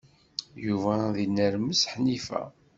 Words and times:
Yuba 0.65 0.93
ad 1.07 1.15
inermes 1.25 1.81
Ḥnifa. 1.91 2.41